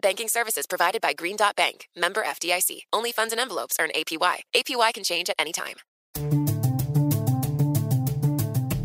[0.00, 2.82] Banking services provided by Green Dot Bank, member FDIC.
[2.92, 4.36] Only funds and envelopes earn APY.
[4.54, 5.74] APY can change at any time.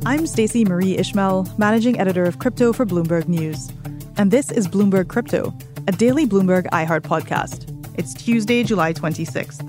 [0.05, 3.69] I'm Stacey Marie Ishmael, managing editor of crypto for Bloomberg News.
[4.17, 5.53] And this is Bloomberg Crypto,
[5.87, 7.69] a daily Bloomberg iHeart podcast.
[7.97, 9.61] It's Tuesday, July 26th.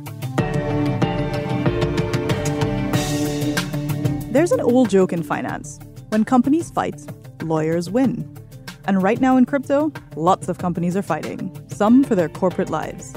[4.32, 5.78] There's an old joke in finance.
[6.08, 7.00] When companies fight,
[7.42, 8.43] lawyers win.
[8.86, 13.14] And right now in crypto, lots of companies are fighting, some for their corporate lives.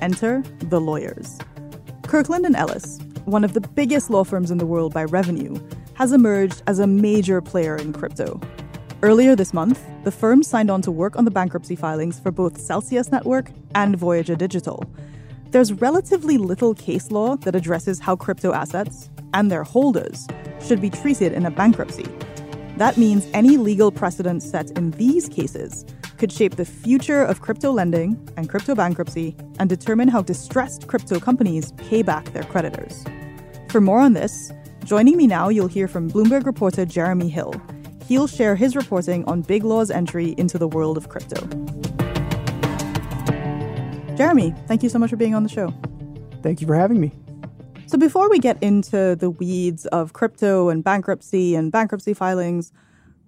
[0.00, 1.38] Enter the lawyers.
[2.06, 5.58] Kirkland and Ellis, one of the biggest law firms in the world by revenue,
[5.94, 8.40] has emerged as a major player in crypto.
[9.02, 12.60] Earlier this month, the firm signed on to work on the bankruptcy filings for both
[12.60, 14.84] Celsius Network and Voyager Digital.
[15.50, 20.26] There's relatively little case law that addresses how crypto assets and their holders
[20.60, 22.06] should be treated in a bankruptcy.
[22.78, 25.84] That means any legal precedent set in these cases
[26.16, 31.20] could shape the future of crypto lending and crypto bankruptcy and determine how distressed crypto
[31.20, 33.04] companies pay back their creditors.
[33.68, 34.52] For more on this,
[34.88, 37.52] Joining me now, you'll hear from Bloomberg reporter Jeremy Hill.
[38.06, 41.46] He'll share his reporting on Big Law's entry into the world of crypto.
[44.16, 45.74] Jeremy, thank you so much for being on the show.
[46.42, 47.12] Thank you for having me.
[47.88, 52.70] So, before we get into the weeds of crypto and bankruptcy and bankruptcy filings,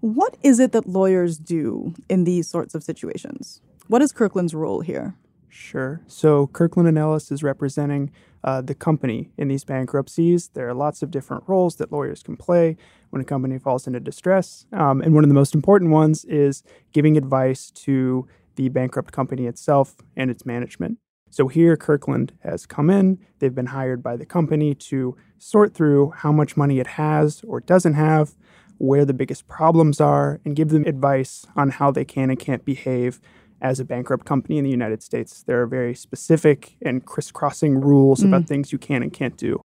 [0.00, 3.62] what is it that lawyers do in these sorts of situations?
[3.88, 5.14] What is Kirkland's role here?
[5.48, 6.02] Sure.
[6.06, 8.10] So Kirkland and Ellis is representing
[8.44, 10.50] uh, the company in these bankruptcies.
[10.52, 12.76] There are lots of different roles that lawyers can play
[13.08, 14.66] when a company falls into distress.
[14.74, 19.46] Um, and one of the most important ones is giving advice to the bankrupt company
[19.46, 20.98] itself and its management.
[21.30, 23.18] So here, Kirkland has come in.
[23.38, 27.60] They've been hired by the company to sort through how much money it has or
[27.60, 28.34] doesn't have,
[28.78, 32.64] where the biggest problems are, and give them advice on how they can and can't
[32.64, 33.20] behave
[33.62, 35.42] as a bankrupt company in the United States.
[35.42, 38.28] There are very specific and crisscrossing rules mm.
[38.28, 39.60] about things you can and can't do.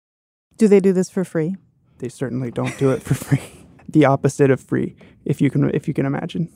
[0.56, 1.56] Do they do this for free?
[1.98, 3.42] They certainly don't do it for free.
[3.88, 6.48] the opposite of free, if you can if you can imagine.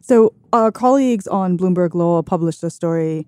[0.00, 3.26] So our colleagues on Bloomberg Law published a story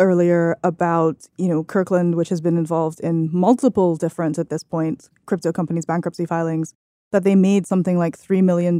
[0.00, 5.08] earlier about, you know, Kirkland, which has been involved in multiple different at this point
[5.26, 6.74] crypto companies bankruptcy filings,
[7.12, 8.78] that they made something like $3 million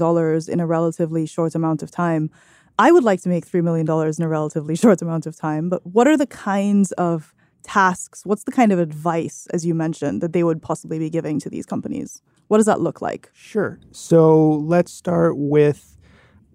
[0.49, 2.31] in a relatively short amount of time.
[2.79, 5.84] I would like to make $3 million in a relatively short amount of time, but
[5.87, 8.25] what are the kinds of tasks?
[8.25, 11.50] What's the kind of advice, as you mentioned, that they would possibly be giving to
[11.50, 12.23] these companies?
[12.49, 13.31] What does that look like?
[13.35, 13.79] Sure.
[13.93, 15.98] So let's start with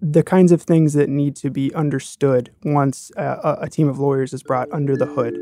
[0.04, 4.34] the kinds of things that need to be understood once a, a team of lawyers
[4.34, 5.34] is brought under the hood.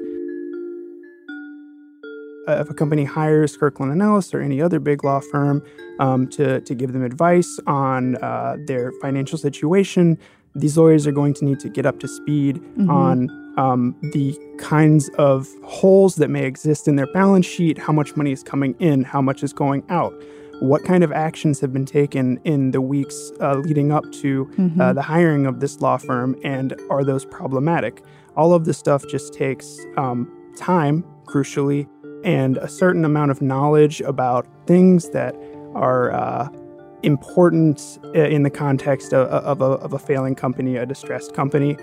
[2.48, 5.64] Uh, if a company hires Kirkland and Ellis or any other big law firm
[5.98, 10.16] um, to, to give them advice on uh, their financial situation,
[10.54, 12.88] these lawyers are going to need to get up to speed mm-hmm.
[12.90, 18.16] on um, the kinds of holes that may exist in their balance sheet, how much
[18.16, 20.14] money is coming in, how much is going out,
[20.60, 24.54] what kind of actions have been taken in the weeks uh, leading up to uh,
[24.54, 24.80] mm-hmm.
[24.80, 28.02] uh, the hiring of this law firm, and are those problematic?
[28.36, 31.88] All of this stuff just takes um, time, crucially,
[32.24, 35.34] and a certain amount of knowledge about things that
[35.74, 36.48] are uh,
[37.02, 41.76] important uh, in the context of, of, a, of a failing company, a distressed company.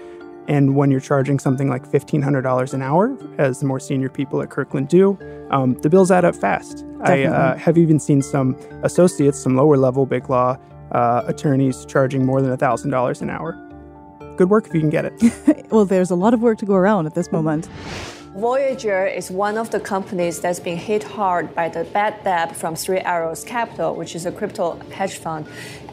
[0.47, 4.49] And when you're charging something like $1,500 an hour, as the more senior people at
[4.49, 5.17] Kirkland do,
[5.51, 6.77] um, the bills add up fast.
[6.77, 7.27] Definitely.
[7.27, 10.57] I uh, have even seen some associates, some lower level big law
[10.91, 13.53] uh, attorneys charging more than $1,000 an hour.
[14.37, 15.67] Good work if you can get it.
[15.71, 17.67] well, there's a lot of work to go around at this moment.
[18.35, 22.75] Voyager is one of the companies that's been hit hard by the bad debt from
[22.75, 25.45] Three Arrows Capital, which is a crypto hedge fund.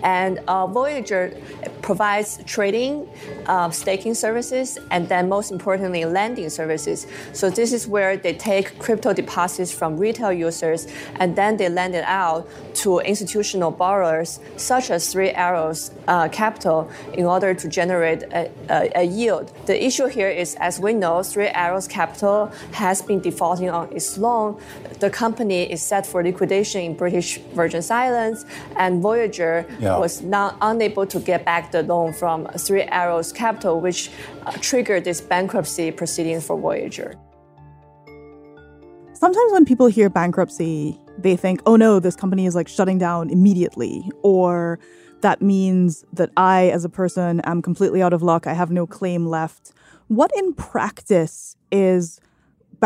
[0.07, 1.37] And uh, Voyager
[1.83, 3.09] provides trading,
[3.47, 7.09] uh, staking services, and then most importantly, lending services.
[7.33, 10.87] So this is where they take crypto deposits from retail users
[11.17, 12.49] and then they lend it out
[12.83, 19.01] to institutional borrowers, such as Three Arrows uh, Capital, in order to generate a, a,
[19.01, 19.53] a yield.
[19.67, 24.17] The issue here is, as we know, Three Arrows Capital has been defaulting on its
[24.17, 24.61] loan.
[25.01, 28.45] The company is set for liquidation in British Virgin Islands,
[28.77, 29.96] and Voyager yeah.
[29.99, 34.11] Was not unable to get back the loan from Three Arrows Capital, which
[34.45, 37.15] uh, triggered this bankruptcy proceedings for Voyager.
[39.13, 43.31] Sometimes when people hear bankruptcy, they think, oh no, this company is like shutting down
[43.31, 44.79] immediately, or
[45.23, 48.47] that means that I, as a person, am completely out of luck.
[48.47, 49.73] I have no claim left.
[50.09, 52.21] What in practice is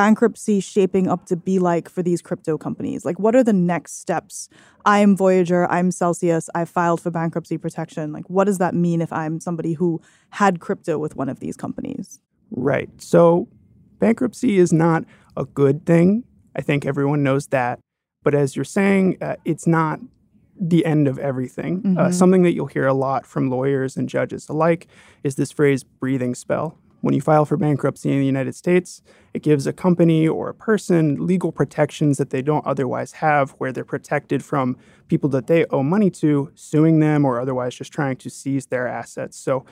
[0.01, 3.05] bankruptcy shaping up to be like for these crypto companies?
[3.05, 4.49] Like, what are the next steps?
[4.87, 8.11] I'm Voyager, I'm Celsius, I filed for bankruptcy protection.
[8.11, 10.01] Like, what does that mean if I'm somebody who
[10.31, 12.19] had crypto with one of these companies?
[12.51, 12.89] Right.
[12.97, 13.47] So,
[13.99, 15.05] bankruptcy is not
[15.37, 16.25] a good thing.
[16.57, 17.79] I think everyone knows that.
[18.23, 20.01] But as you're saying, uh, it's not
[20.59, 21.83] the end of everything.
[21.85, 21.99] Uh, mm-hmm.
[21.99, 24.87] Uh, something that you'll hear a lot from lawyers and judges alike
[25.25, 26.79] is this phrase breathing spell.
[27.01, 29.03] When you file for bankruptcy in the United States,
[29.33, 33.73] it gives a company or a person legal protections that they don't otherwise have, where
[33.73, 34.77] they're protected from
[35.09, 38.87] people that they owe money to suing them or otherwise just trying to seize their
[38.87, 39.39] assets.
[39.39, 39.65] So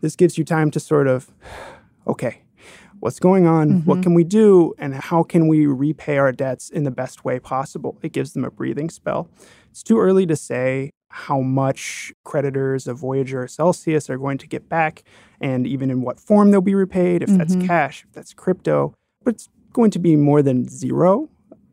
[0.00, 1.30] this gives you time to sort of,
[2.06, 2.42] okay,
[3.00, 3.68] what's going on?
[3.70, 3.90] Mm-hmm.
[3.90, 4.74] What can we do?
[4.78, 7.98] And how can we repay our debts in the best way possible?
[8.02, 9.28] It gives them a breathing spell.
[9.70, 14.46] It's too early to say how much creditors of Voyager or Celsius are going to
[14.46, 15.02] get back
[15.40, 17.38] and even in what form they'll be repaid, if mm-hmm.
[17.38, 18.94] that's cash, if that's crypto.
[19.24, 21.28] But it's going to be more than zero.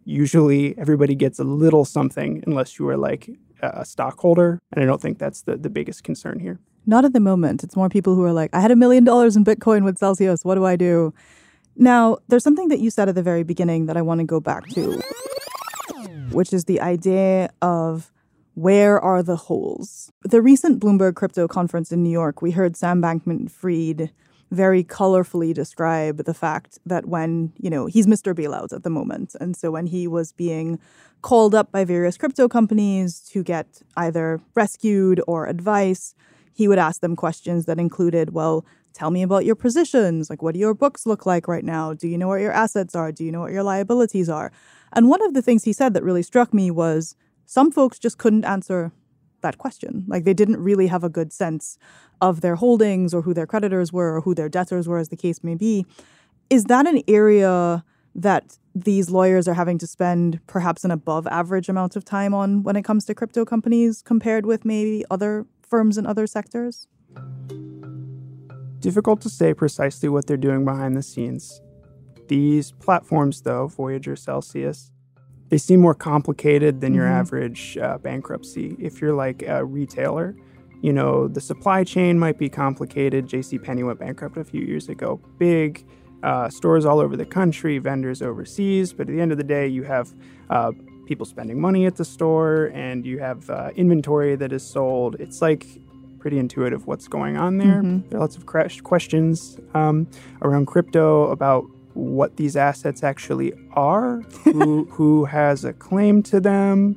[0.06, 3.30] Usually everybody gets a little something unless you are like
[3.62, 4.60] a stockholder.
[4.72, 6.60] And I don't think that's the, the biggest concern here.
[6.86, 7.64] Not at the moment.
[7.64, 10.44] It's more people who are like, I had a million dollars in Bitcoin with Celsius.
[10.44, 11.14] What do I do?
[11.76, 14.40] Now, there's something that you said at the very beginning that I want to go
[14.40, 15.02] back to,
[16.32, 18.12] which is the idea of
[18.56, 20.12] where are the holes?
[20.22, 24.12] The recent Bloomberg crypto conference in New York, we heard Sam Bankman Fried
[24.52, 28.36] very colorfully describe the fact that when, you know, he's Mr.
[28.36, 29.36] Bailout at the moment.
[29.42, 30.80] And so when he was being
[31.24, 36.14] called up by various crypto companies to get either rescued or advice,
[36.54, 38.64] he would ask them questions that included, well,
[38.94, 40.30] tell me about your positions.
[40.30, 41.96] Like, what do your books look like right now?
[41.96, 43.12] Do you know what your assets are?
[43.12, 44.52] Do you know what your liabilities are?
[44.92, 48.18] And one of the things he said that really struck me was some folks just
[48.18, 48.92] couldn't answer
[49.42, 50.06] that question.
[50.07, 51.78] Like, they didn't really have a good sense
[52.22, 55.18] of their holdings or who their creditors were or who their debtors were, as the
[55.18, 55.86] case may be.
[56.50, 57.84] Is that an area
[58.16, 62.63] that these lawyers are having to spend perhaps an above average amount of time on
[62.63, 66.88] when it comes to crypto companies compared with maybe other firms in other sectors?
[68.80, 71.62] Difficult to say precisely what they're doing behind the scenes.
[72.28, 74.92] These platforms, though, Voyager, Celsius,
[75.54, 77.20] they seem more complicated than your mm-hmm.
[77.20, 78.76] average uh, bankruptcy.
[78.80, 80.36] If you're like a retailer,
[80.82, 83.28] you know, the supply chain might be complicated.
[83.28, 85.22] JCPenney went bankrupt a few years ago.
[85.38, 85.86] Big
[86.24, 89.68] uh, stores all over the country, vendors overseas, but at the end of the day,
[89.68, 90.12] you have
[90.50, 90.72] uh,
[91.06, 95.18] people spending money at the store and you have uh, inventory that is sold.
[95.20, 95.68] It's like
[96.18, 97.84] pretty intuitive what's going on there.
[97.84, 98.10] Mm-hmm.
[98.10, 100.08] There are lots of questions um,
[100.42, 106.94] around crypto about what these assets actually are, who, who has a claim to them,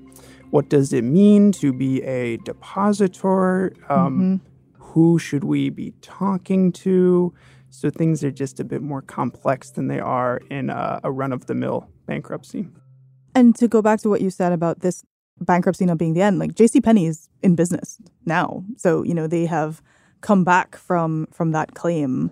[0.50, 4.82] what does it mean to be a depositor, um, mm-hmm.
[4.82, 7.34] who should we be talking to.
[7.70, 11.32] So things are just a bit more complex than they are in a, a run
[11.32, 12.68] of the mill bankruptcy.
[13.34, 15.04] And to go back to what you said about this
[15.40, 16.80] bankruptcy not being the end, like J.C.
[16.80, 18.64] Penney is in business now.
[18.76, 19.82] So, you know, they have
[20.22, 22.30] come back from from that claim.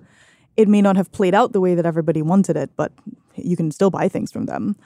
[0.56, 2.92] It may not have played out the way that everybody wanted it, but
[3.36, 4.76] you can still buy things from them.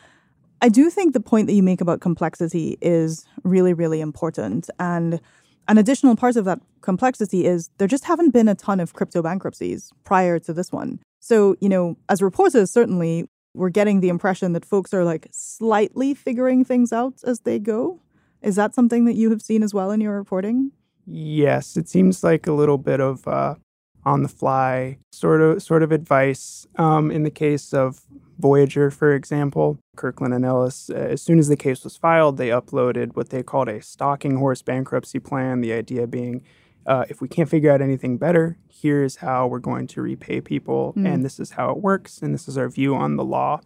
[0.60, 4.68] I do think the point that you make about complexity is really, really important.
[4.78, 5.20] And
[5.68, 9.22] an additional part of that complexity is there just haven't been a ton of crypto
[9.22, 11.00] bankruptcies prior to this one.
[11.20, 16.14] So, you know, as reporters, certainly we're getting the impression that folks are like slightly
[16.14, 18.00] figuring things out as they go.
[18.40, 20.72] Is that something that you have seen as well in your reporting?
[21.06, 23.56] Yes, it seems like a little bit of uh,
[24.04, 26.66] on the fly sort of sort of advice.
[26.76, 28.02] Um, in the case of
[28.38, 32.48] Voyager, for example, Kirkland and Ellis, uh, as soon as the case was filed, they
[32.48, 35.60] uploaded what they called a stalking horse bankruptcy plan.
[35.60, 36.42] The idea being
[36.88, 40.94] uh, if we can't figure out anything better, here's how we're going to repay people,
[40.96, 41.06] mm.
[41.06, 43.60] and this is how it works, and this is our view on the law.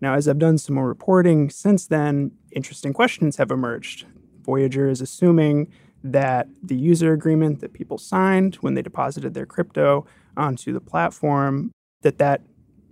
[0.00, 4.04] Now, as I've done some more reporting since then, interesting questions have emerged.
[4.42, 5.70] Voyager is assuming
[6.12, 11.70] that the user agreement that people signed when they deposited their crypto onto the platform
[12.02, 12.42] that that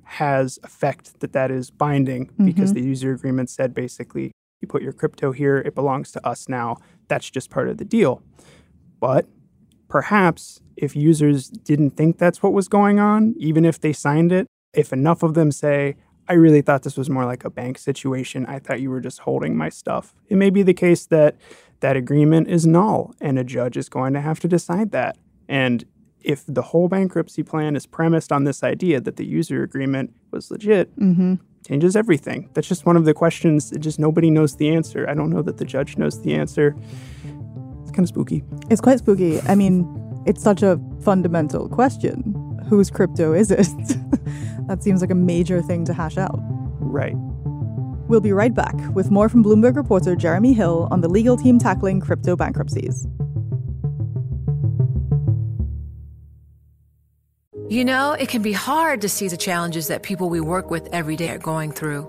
[0.05, 2.45] has effect that that is binding mm-hmm.
[2.45, 6.49] because the user agreement said basically you put your crypto here it belongs to us
[6.49, 6.77] now
[7.09, 8.23] that's just part of the deal
[9.01, 9.27] but
[9.89, 14.47] perhaps if users didn't think that's what was going on even if they signed it
[14.75, 15.97] if enough of them say
[16.29, 18.47] I really thought this was more like a bank situation.
[18.47, 20.15] I thought you were just holding my stuff.
[20.29, 21.37] It may be the case that
[21.85, 25.19] that agreement is null and a judge is going to have to decide that.
[25.51, 25.85] And
[26.23, 30.51] if the whole bankruptcy plan is premised on this idea that the user agreement was
[30.51, 31.35] legit, mm-hmm.
[31.69, 32.49] changes everything.
[32.55, 35.07] That's just one of the questions that just nobody knows the answer.
[35.07, 36.75] I don't know that the judge knows the answer.
[37.83, 38.43] It's kind of spooky.
[38.71, 39.43] It's quite spooky.
[39.43, 39.85] I mean,
[40.25, 42.17] it's such a fundamental question.
[42.67, 43.59] Whose crypto is it?
[44.69, 46.39] that seems like a major thing to hash out.
[46.81, 47.15] Right.
[48.09, 51.59] We'll be right back with more from Bloomberg reporter Jeremy Hill on the legal team
[51.59, 53.07] tackling crypto bankruptcies.
[57.71, 60.87] You know, it can be hard to see the challenges that people we work with
[60.93, 62.09] every day are going through.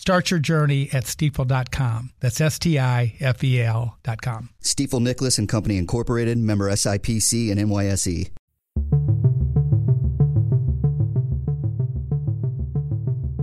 [0.00, 2.12] Start your journey at stifel.com.
[2.20, 4.48] That's S T I F E L.com.
[4.62, 8.30] Stifel Nicolaus and Company Incorporated, member SIPC and NYSE.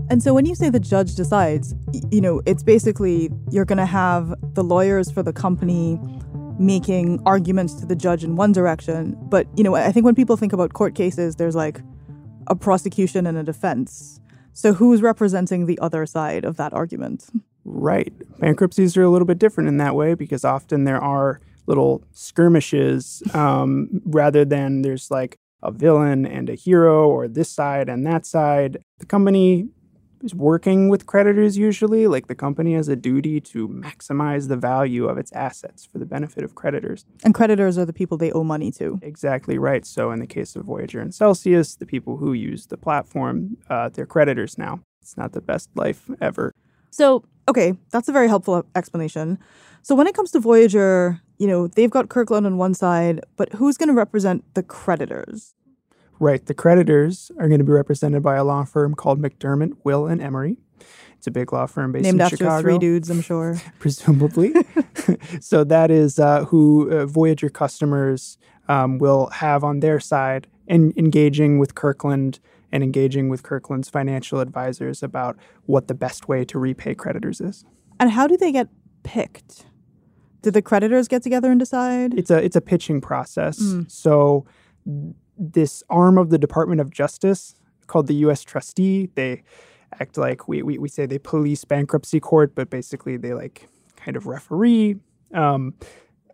[0.09, 1.75] And so when you say the judge decides,
[2.09, 5.99] you know, it's basically you're going to have the lawyers for the company
[6.57, 9.15] making arguments to the judge in one direction.
[9.29, 11.81] But, you know, I think when people think about court cases, there's like
[12.47, 14.19] a prosecution and a defense.
[14.57, 17.27] So who's representing the other side of that argument?
[17.63, 18.11] Right.
[18.39, 23.21] Bankruptcies are a little bit different in that way because often there are little skirmishes
[23.35, 28.25] um, rather than there's like a villain and a hero or this side and that
[28.25, 28.79] side.
[28.97, 29.69] The company
[30.33, 32.07] working with creditors usually.
[32.07, 36.05] Like the company has a duty to maximize the value of its assets for the
[36.05, 37.05] benefit of creditors.
[37.23, 38.99] And creditors are the people they owe money to.
[39.01, 39.85] Exactly right.
[39.85, 43.89] So in the case of Voyager and Celsius, the people who use the platform, uh,
[43.89, 44.81] they're creditors now.
[45.01, 46.53] It's not the best life ever.
[46.89, 49.39] So, okay, that's a very helpful explanation.
[49.81, 53.53] So when it comes to Voyager, you know, they've got Kirkland on one side, but
[53.53, 55.53] who's going to represent the creditors?
[56.19, 56.45] Right.
[56.45, 60.21] The creditors are going to be represented by a law firm called McDermott, Will, and
[60.21, 60.57] Emery.
[61.17, 62.61] It's a big law firm based Named in after Chicago.
[62.61, 63.59] three dudes, I'm sure.
[63.79, 64.53] Presumably.
[65.41, 70.93] so that is uh, who uh, Voyager customers um, will have on their side in
[70.95, 72.39] engaging with Kirkland
[72.71, 77.65] and engaging with Kirkland's financial advisors about what the best way to repay creditors is.
[77.99, 78.67] And how do they get
[79.03, 79.65] picked?
[80.41, 82.13] Do the creditors get together and decide?
[82.13, 83.59] It's a it's a pitching process.
[83.59, 83.89] Mm.
[83.89, 84.45] So
[85.37, 87.55] this arm of the Department of Justice
[87.87, 88.43] called the U.S.
[88.43, 89.09] Trustee.
[89.15, 89.43] They
[89.99, 94.17] act like we, we, we say they police bankruptcy court, but basically they like kind
[94.17, 94.97] of referee.
[95.33, 95.73] Um,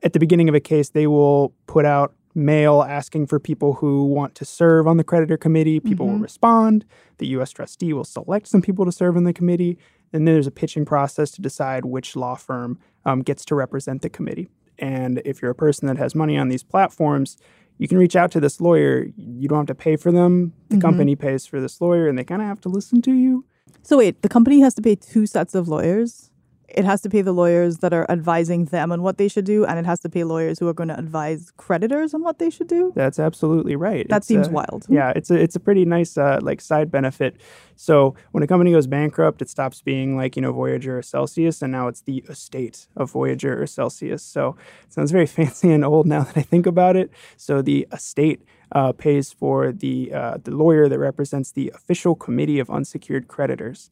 [0.01, 4.05] at the beginning of a case, they will put out mail asking for people who
[4.05, 5.79] want to serve on the creditor committee.
[5.79, 6.15] People mm-hmm.
[6.15, 6.85] will respond.
[7.19, 7.51] The U.S.
[7.51, 9.77] trustee will select some people to serve on the committee.
[10.11, 14.01] And then there's a pitching process to decide which law firm um, gets to represent
[14.01, 14.49] the committee.
[14.79, 17.37] And if you're a person that has money on these platforms,
[17.77, 19.07] you can reach out to this lawyer.
[19.15, 20.53] You don't have to pay for them.
[20.69, 20.81] The mm-hmm.
[20.81, 23.45] company pays for this lawyer, and they kind of have to listen to you.
[23.81, 26.31] So wait, the company has to pay two sets of lawyers
[26.73, 29.65] it has to pay the lawyers that are advising them on what they should do,
[29.65, 32.49] and it has to pay lawyers who are going to advise creditors on what they
[32.49, 32.91] should do.
[32.95, 34.07] That's absolutely right.
[34.09, 34.85] That it's seems a, wild.
[34.89, 37.37] Yeah, it's a it's a pretty nice uh, like side benefit.
[37.75, 41.61] So when a company goes bankrupt, it stops being like you know Voyager or Celsius,
[41.61, 44.23] and now it's the estate of Voyager or Celsius.
[44.23, 47.11] So it sounds very fancy and old now that I think about it.
[47.37, 48.41] So the estate
[48.73, 53.91] uh, pays for the uh, the lawyer that represents the official committee of unsecured creditors,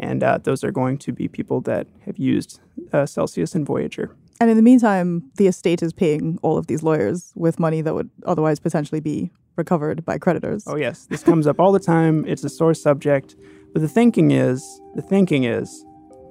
[0.00, 2.60] and uh, those are going to be people that have used
[2.92, 4.14] uh, Celsius and Voyager.
[4.40, 7.94] And in the meantime, the estate is paying all of these lawyers with money that
[7.94, 10.64] would otherwise potentially be recovered by creditors.
[10.68, 12.24] Oh yes, this comes up all the time.
[12.26, 13.34] It's a sore subject.
[13.72, 14.62] But the thinking is,
[14.94, 15.84] the thinking is,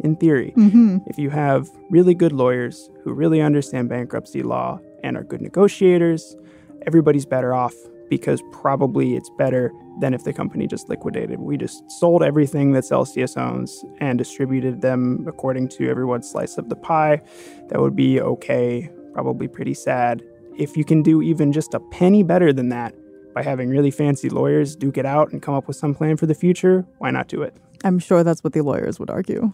[0.03, 0.99] in theory, Mm-hmm.
[1.07, 6.37] if you have really good lawyers who really understand bankruptcy law and are good negotiators,
[6.85, 7.73] everybody's better off
[8.09, 11.39] because probably it's better than if the company just liquidated.
[11.39, 16.69] We just sold everything that Celsius owns and distributed them according to everyone's slice of
[16.69, 17.21] the pie.
[17.69, 20.23] That would be okay, probably pretty sad.
[20.57, 22.93] If you can do even just a penny better than that
[23.33, 26.25] by having really fancy lawyers duke it out and come up with some plan for
[26.25, 27.55] the future, why not do it?
[27.83, 29.51] I'm sure that's what the lawyers would argue.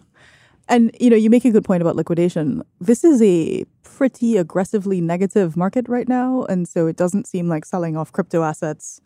[0.68, 2.62] And you know, you make a good point about liquidation.
[2.80, 7.64] This is a pretty aggressively negative market right now, and so it doesn't seem like
[7.64, 9.00] selling off crypto assets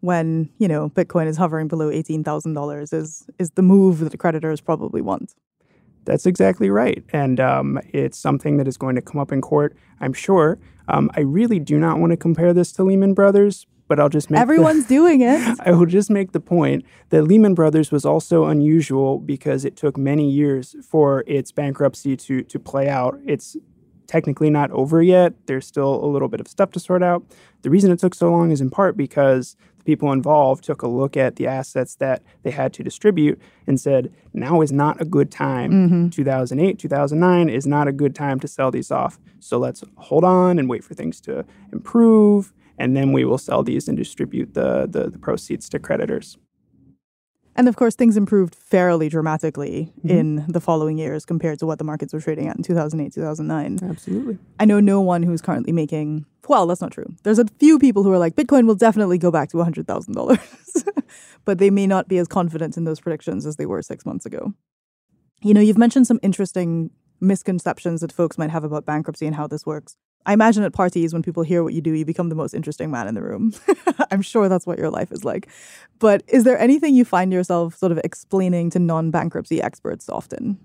[0.00, 4.60] when, you know, Bitcoin is hovering below $18,000 is is the move that the creditors
[4.60, 5.34] probably want.
[6.04, 7.02] That's exactly right.
[7.12, 10.58] And um, it's something that is going to come up in court, I'm sure.
[10.88, 14.30] Um, I really do not want to compare this to Lehman Brothers, but I'll just
[14.30, 15.58] make the- Everyone's doing it.
[15.64, 19.96] I will just make the point that Lehman Brothers was also unusual because it took
[19.96, 23.18] many years for its bankruptcy to to play out.
[23.26, 23.56] It's
[24.06, 25.32] technically not over yet.
[25.46, 27.24] There's still a little bit of stuff to sort out.
[27.62, 30.86] The reason it took so long is in part because the people involved took a
[30.88, 35.06] look at the assets that they had to distribute and said, now is not a
[35.06, 35.70] good time.
[35.72, 36.08] Mm-hmm.
[36.10, 39.18] 2008, 2009 is not a good time to sell these off.
[39.40, 42.52] So let's hold on and wait for things to improve.
[42.78, 46.38] And then we will sell these and distribute the, the, the proceeds to creditors.
[47.56, 50.08] And of course, things improved fairly dramatically Mm-hmm.
[50.10, 53.88] in the following years compared to what the markets were trading at in 2008, 2009.
[53.88, 54.38] Absolutely.
[54.58, 57.06] I know no one who's currently making, well, that's not true.
[57.22, 60.84] There's a few people who are like, Bitcoin will definitely go back to $100,000,
[61.44, 64.26] but they may not be as confident in those predictions as they were six months
[64.26, 64.52] ago.
[65.42, 66.90] You know, you've mentioned some interesting
[67.20, 69.96] misconceptions that folks might have about bankruptcy and how this works.
[70.26, 72.90] I imagine at parties, when people hear what you do, you become the most interesting
[72.90, 73.52] man in the room.
[74.10, 75.48] I'm sure that's what your life is like.
[75.98, 80.58] But is there anything you find yourself sort of explaining to non bankruptcy experts often?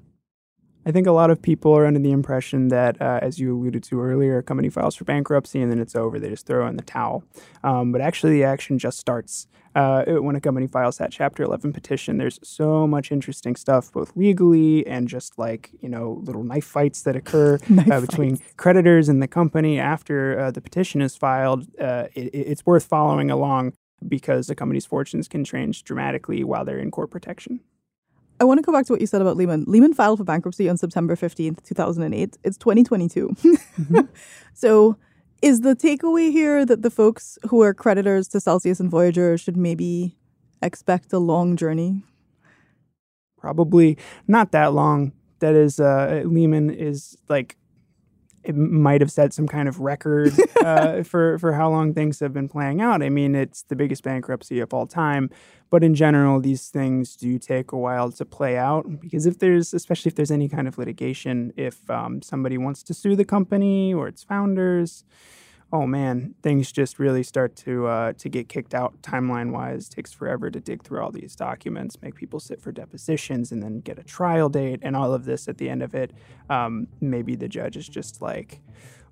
[0.89, 3.83] I think a lot of people are under the impression that, uh, as you alluded
[3.83, 6.19] to earlier, a company files for bankruptcy and then it's over.
[6.19, 7.23] They just throw in the towel.
[7.63, 11.73] Um, but actually, the action just starts uh, when a company files that Chapter 11
[11.73, 12.17] petition.
[12.17, 17.03] There's so much interesting stuff, both legally and just like, you know, little knife fights
[17.03, 17.59] that occur
[17.91, 21.67] uh, between creditors and the company after uh, the petition is filed.
[21.79, 23.73] Uh, it, it's worth following along
[24.07, 27.59] because the company's fortunes can change dramatically while they're in court protection.
[28.39, 29.65] I want to go back to what you said about Lehman.
[29.67, 32.37] Lehman filed for bankruptcy on September 15th, 2008.
[32.43, 33.35] It's 2022.
[34.53, 34.97] so,
[35.41, 39.57] is the takeaway here that the folks who are creditors to Celsius and Voyager should
[39.57, 40.17] maybe
[40.61, 42.03] expect a long journey?
[43.39, 43.97] probably
[44.27, 45.13] not that long.
[45.39, 47.55] That is, uh, Lehman is like
[48.43, 52.33] it might have set some kind of record uh, for for how long things have
[52.33, 53.01] been playing out.
[53.01, 55.29] I mean, it's the biggest bankruptcy of all time,
[55.69, 59.73] but in general, these things do take a while to play out because if there's,
[59.73, 63.93] especially if there's any kind of litigation, if um, somebody wants to sue the company
[63.93, 65.03] or its founders.
[65.71, 69.87] Oh man, things just really start to uh, to get kicked out timeline wise.
[69.87, 73.79] takes forever to dig through all these documents, make people sit for depositions, and then
[73.81, 75.47] get a trial date, and all of this.
[75.47, 76.11] At the end of it,
[76.49, 78.61] um, maybe the judge is just like,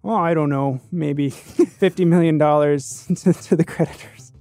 [0.04, 1.30] "Oh, I don't know, maybe
[1.80, 4.34] fifty million dollars to, to the creditors."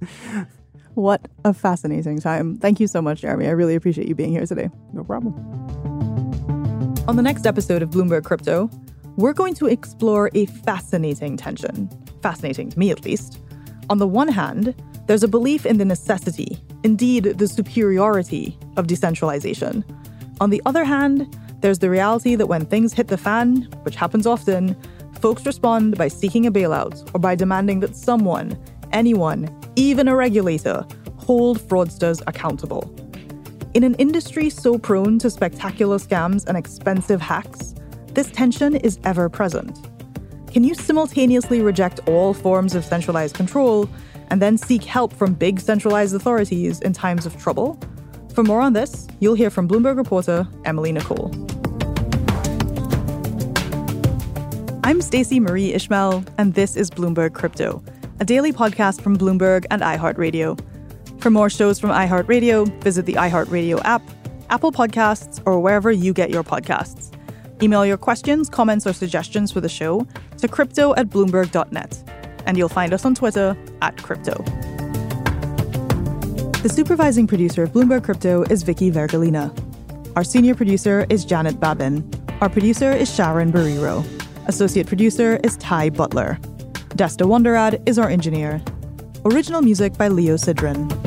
[0.95, 2.57] What a fascinating time.
[2.57, 3.45] Thank you so much, Jeremy.
[3.45, 4.71] I really appreciate you being here today.
[4.93, 5.35] No problem.
[7.07, 8.71] On the next episode of Bloomberg Crypto,
[9.17, 11.87] we're going to explore a fascinating tension.
[12.21, 13.39] Fascinating to me, at least.
[13.89, 14.75] On the one hand,
[15.07, 19.85] there's a belief in the necessity, indeed, the superiority of decentralization.
[20.41, 24.27] On the other hand, there's the reality that when things hit the fan, which happens
[24.27, 24.75] often,
[25.21, 28.57] folks respond by seeking a bailout or by demanding that someone,
[28.91, 32.93] anyone, even a regulator, hold fraudsters accountable.
[33.73, 37.75] In an industry so prone to spectacular scams and expensive hacks,
[38.13, 39.79] this tension is ever present.
[40.57, 43.87] Can you simultaneously reject all forms of centralized control
[44.31, 47.79] and then seek help from big centralized authorities in times of trouble?
[48.33, 51.31] For more on this, you'll hear from Bloomberg reporter Emily Nicolle.
[54.83, 57.83] I'm Stacey Marie Ishmael, and this is Bloomberg Crypto,
[58.19, 60.59] a daily podcast from Bloomberg and iHeartRadio.
[61.21, 64.01] For more shows from iHeartRadio, visit the iHeartRadio app,
[64.49, 67.15] Apple Podcasts, or wherever you get your podcasts.
[67.61, 70.05] Email your questions, comments, or suggestions for the show
[70.37, 72.03] to crypto at bloomberg.net.
[72.45, 74.43] And you'll find us on Twitter at crypto.
[76.63, 79.53] The supervising producer of Bloomberg Crypto is Vicky Vergolina.
[80.15, 82.09] Our senior producer is Janet Babin.
[82.41, 84.05] Our producer is Sharon Barrero.
[84.47, 86.39] Associate producer is Ty Butler.
[86.89, 88.61] Desta Wonderad is our engineer.
[89.25, 91.06] Original music by Leo Sidran.